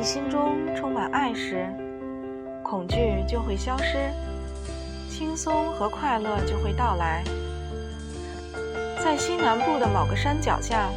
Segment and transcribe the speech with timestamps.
[0.00, 1.68] 你心中充满爱时，
[2.62, 4.10] 恐惧就会消失，
[5.10, 7.22] 轻松和快乐就会到来。
[8.96, 10.88] 在西南部的某个山脚下，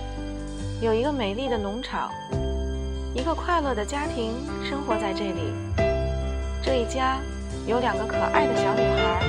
[0.80, 2.10] 有一个美丽的农场，
[3.14, 5.54] 一个快乐的家庭生活在这里。
[6.64, 7.20] 这一家
[7.68, 9.22] 有两个可爱的小女孩。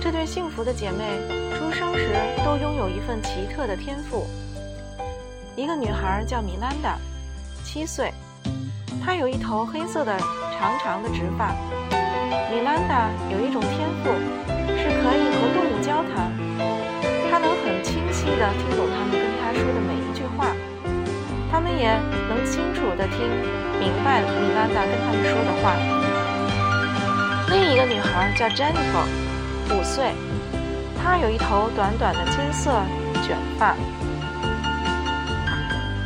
[0.00, 1.18] 这对幸福的姐妹
[1.58, 2.14] 出生时
[2.44, 4.24] 都拥有一份奇特的天赋。
[5.56, 6.96] 一个女孩叫米兰达，
[7.64, 8.14] 七岁，
[9.08, 10.14] 她有一头黑色的
[10.52, 11.48] 长长的直发。
[12.52, 14.12] 米兰达有一种天赋，
[14.76, 16.30] 是可以和动物交谈。
[17.30, 20.52] 他能很清晰地听懂他们跟他说的每一句话，
[21.50, 21.88] 他们也
[22.28, 23.16] 能清楚地听
[23.80, 25.72] 明白米兰达跟他们说的话。
[27.48, 29.08] 另一个女孩叫 Jennifer，
[29.70, 30.12] 五岁，
[31.02, 32.70] 她有一头短短的金色
[33.26, 33.74] 卷发。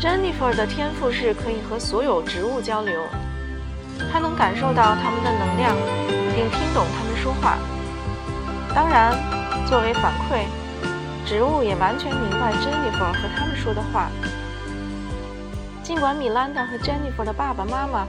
[0.03, 2.93] Jennifer 的天赋是可以和所有植物交流，
[4.11, 5.77] 她能感受到它们的能量，
[6.35, 7.57] 并听懂它们说话。
[8.75, 9.15] 当然，
[9.65, 10.43] 作为反馈。
[11.25, 14.11] 植物也完全明白 Jennifer 和他们说的话。
[15.85, 18.05] 尽管米兰达和 Jennifer 的爸爸妈妈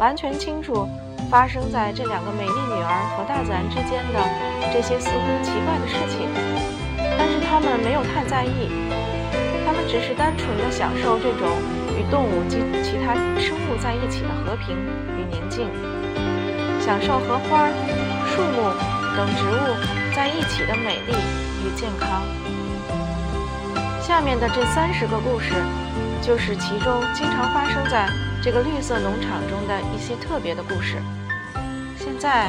[0.00, 0.88] 完全清楚
[1.30, 6.30] 发生在这两个美丽女儿和大自然之间的这些似乎奇怪的事情，
[7.18, 8.72] 但是他们没有太在意。
[9.88, 11.48] 只是单纯的享受这种
[11.96, 14.76] 与动物及其他生物在一起的和平
[15.16, 15.70] 与宁静，
[16.80, 17.68] 享受和花、
[18.26, 18.70] 树木
[19.16, 21.12] 等植物在一起的美丽
[21.64, 22.22] 与健康。
[24.02, 25.54] 下面的这三十个故事，
[26.20, 28.08] 就是其中经常发生在
[28.42, 30.96] 这个绿色农场中的一些特别的故事。
[31.96, 32.48] 现在，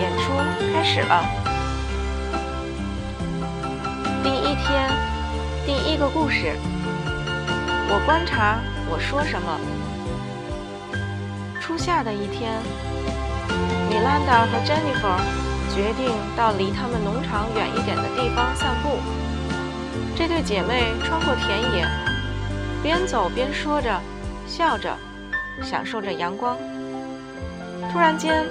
[0.00, 0.32] 演出
[0.72, 1.24] 开始了。
[4.22, 4.88] 第一天，
[5.66, 6.52] 第一个故事。
[7.88, 9.58] 我观察，我说什么？
[11.58, 12.60] 初夏的一天，
[13.88, 15.08] 米兰达和珍妮弗
[15.74, 18.98] 决定到离他们农场远一点的地方散步。
[20.14, 21.88] 这对姐妹穿过田野，
[22.82, 23.98] 边走边说着，
[24.46, 24.94] 笑着，
[25.62, 26.58] 享受着阳光。
[27.90, 28.44] 突然间，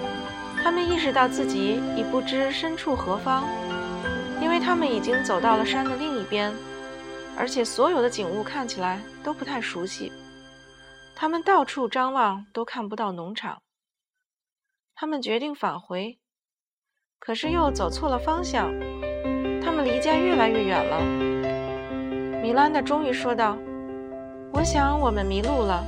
[0.63, 3.43] 她们意识到自己已不知身处何方，
[4.41, 6.51] 因为她们已经走到了山的另一边，
[7.37, 10.11] 而且所有的景物看起来都不太熟悉。
[11.15, 13.61] 他们到处张望，都看不到农场。
[14.95, 16.19] 他们决定返回，
[17.19, 18.71] 可是又走错了方向。
[19.61, 21.01] 他们离家越来越远了。
[22.41, 23.57] 米兰达终于说道
[24.53, 25.83] ：“我想我们迷路了。”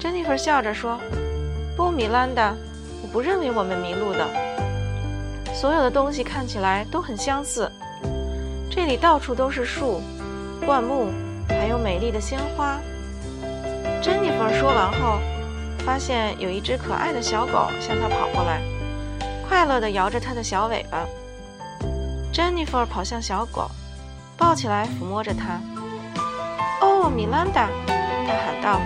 [0.00, 0.98] 珍妮弗笑着说
[1.76, 2.56] ：“不，米兰达，
[3.02, 4.26] 我不认为我们迷路的。
[5.54, 7.70] 所有的东西看起来都很相似。
[8.70, 10.00] 这里到处都是树、
[10.66, 11.10] 灌木，
[11.48, 12.78] 还有美丽的鲜花。”
[14.02, 15.18] 珍妮弗说完后，
[15.84, 18.60] 发现有一只可爱的小狗向她跑过来，
[19.48, 21.04] 快乐地摇着它的小尾巴。
[22.32, 23.70] 珍妮弗跑向小狗。
[24.34, 25.60] 抱起来，抚摸着它。
[26.80, 28.80] 哦，米兰达，他喊道：“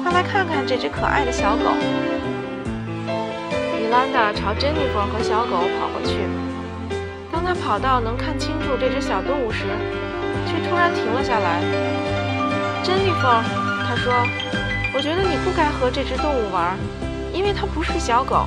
[0.00, 1.72] 快来看看这只可爱的小狗。”
[3.74, 6.28] 米兰达朝珍妮弗和小狗跑过去。
[7.32, 9.64] 当他跑到能看清楚这只小动物时，
[10.84, 11.62] 然停了下来。
[12.82, 13.22] 珍妮弗，
[13.88, 14.12] 他说
[14.94, 16.76] ：“我觉得你不该和这只动物玩，
[17.32, 18.46] 因为它不是小狗，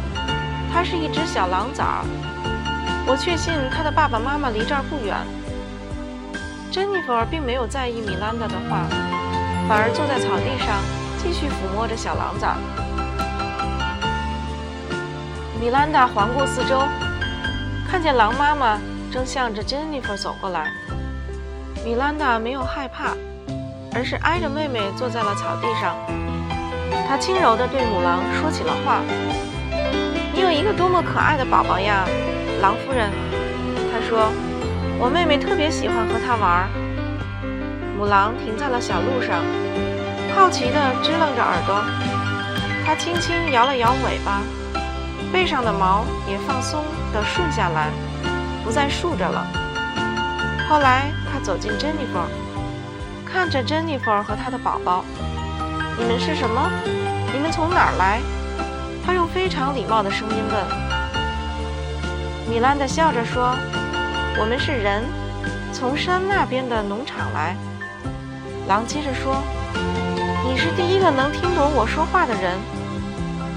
[0.71, 2.05] 它是一只小狼崽儿。
[3.07, 5.17] 我确信它的爸爸妈妈离这儿不远。”
[6.71, 8.85] 珍妮弗并没有在意米兰达的话，
[9.67, 10.77] 反而坐在草地上
[11.17, 12.53] 继续抚摸着小狼崽。
[15.59, 16.83] 米兰达环顾四周，
[17.89, 18.77] 看见狼妈妈
[19.11, 20.71] 正向着珍妮弗走过来。
[21.87, 23.15] 米兰达没有害怕，
[23.95, 25.95] 而是挨着妹妹坐在了草地上。
[27.07, 28.99] 她轻柔地对母狼说起了话
[30.35, 32.03] ：“你有一个多么可爱的宝宝呀，
[32.61, 33.09] 狼夫人。”
[33.87, 34.29] 她说。
[34.99, 36.67] 我妹妹特别喜欢和它玩。
[37.97, 39.39] 母狼停在了小路上，
[40.35, 41.79] 好奇地支棱着耳朵。
[42.85, 44.41] 它轻轻摇了摇尾巴，
[45.31, 47.91] 背上的毛也放松地顺下来，
[48.65, 49.47] 不再竖着了。
[50.69, 52.19] 后来，他走进珍妮弗，
[53.25, 55.05] 看着珍妮弗和她的宝宝。
[55.97, 56.69] 你们是什么？
[57.33, 58.19] 你们从哪儿来？
[59.05, 60.65] 他用非常礼貌的声音问。
[62.49, 63.55] 米兰达笑着说。
[64.39, 65.03] 我们是人，
[65.73, 67.55] 从山那边的农场来。
[68.67, 69.41] 狼接着说
[70.45, 72.53] ：“你是第一个能听懂我说话的人，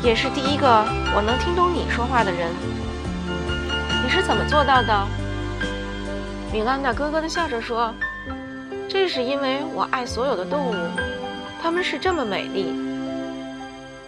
[0.03, 0.67] 也是第一个
[1.15, 2.49] 我能听懂你说话的人。
[4.03, 5.07] 你是怎么做到的？”
[6.53, 7.95] 米兰达咯咯地笑着说
[8.91, 10.75] ：“这是因为我爱所有的动物，
[11.63, 12.73] 它们是这么美丽。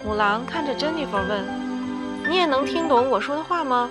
[0.04, 1.44] 母狼看着珍妮弗问
[2.28, 3.88] ：“你也能听懂我说的话吗？”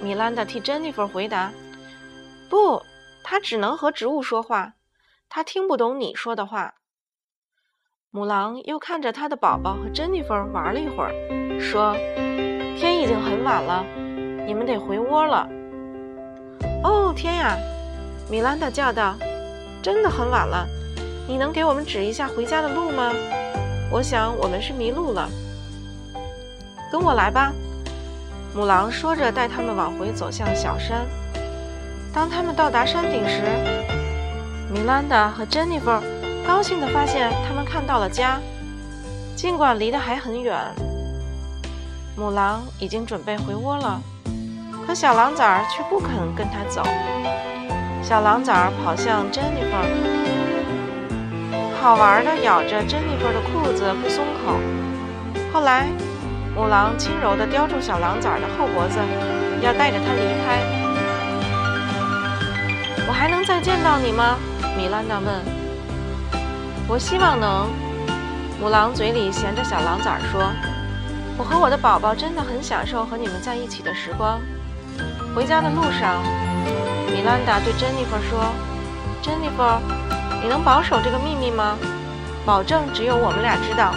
[0.00, 1.52] 米兰达替珍妮弗回答
[2.48, 2.82] ：“不，
[3.22, 4.72] 它只能和植物说话，
[5.28, 6.74] 它听不懂你说的话。”
[8.10, 11.12] 母狼又看着它的宝宝和珍妮弗玩了一会儿，
[11.60, 11.94] 说
[12.80, 13.84] ：“天已经很晚了，
[14.46, 15.46] 你们得回窝了。
[16.82, 17.56] ”“哦，天呀！”
[18.28, 19.14] 米兰达叫道
[19.82, 20.66] ，“真的很晚了，
[21.28, 23.12] 你能给我们指一下回家的路吗？
[23.90, 25.28] 我想我们是迷路了。
[26.90, 27.52] ”“跟我来吧。”
[28.54, 31.06] 母狼说着，带他们往回走向小山。
[32.12, 33.42] 当他们到达山顶时，
[34.72, 35.90] 米兰达和珍妮弗。
[36.46, 38.40] 高兴地发现，他们看到了家，
[39.34, 40.56] 尽管离得还很远。
[42.16, 44.00] 母狼已经准备回窝了，
[44.86, 46.82] 可小狼崽儿却不肯跟它走。
[48.02, 49.72] 小狼崽儿跑向珍妮弗，
[51.82, 54.54] 好玩地咬着珍妮弗的裤子不松口。
[55.52, 55.88] 后来，
[56.54, 59.00] 母狼轻柔地叼住小狼崽儿的后脖子，
[59.60, 60.62] 要带着它离开。
[63.08, 64.36] 我还能再见到你吗？
[64.76, 65.42] 米兰达问。
[66.86, 67.68] 我希望能。
[68.60, 70.50] 母狼嘴里衔着小狼崽说
[71.36, 74.40] ：“我和我的宝宝真的很享受和你们在一起的时光。”
[75.36, 76.22] 回家的路上，
[77.12, 78.54] 米兰达对珍妮弗说
[79.20, 79.62] ：“珍妮弗，
[80.42, 81.76] 你能保守这个秘密吗？
[82.46, 83.92] 保证只有我们俩知道。”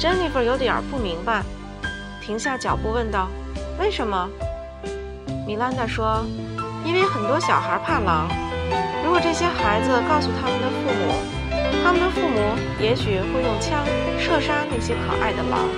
[0.00, 1.42] 珍妮弗有点不明白，
[2.22, 3.28] 停下脚步问道
[3.78, 4.26] ：“为什么？”
[5.46, 6.24] 米兰达说
[6.86, 8.26] ：“因为很多小孩怕狼。
[9.04, 11.12] 如果这些孩子告诉他们的父母……”
[11.84, 13.84] 他们的父母也许会用枪
[14.18, 15.68] 射杀那些可爱的狼。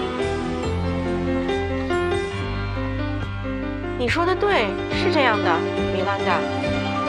[3.98, 5.56] 你说的对，是这样的，
[5.94, 6.36] 米兰达。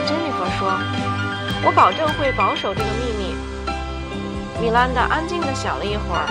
[0.07, 0.71] 珍妮弗说
[1.67, 3.35] ：“我保证会保守这个秘密。”
[4.61, 6.25] 米兰达安静地想了一会儿，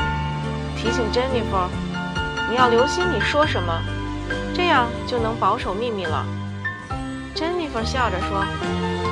[0.76, 1.56] 提醒珍妮弗
[2.48, 3.82] ：“你要留心你说什么，
[4.54, 6.24] 这样就能保守秘密了。”
[7.36, 8.42] 珍妮弗笑着说：“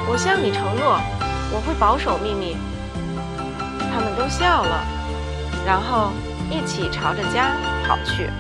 [0.09, 0.99] 我向你承诺，
[1.53, 2.57] 我会保守秘密。”
[3.93, 4.83] 他们都笑了，
[5.67, 6.11] 然后
[6.51, 7.53] 一起朝着家
[7.87, 8.31] 跑去。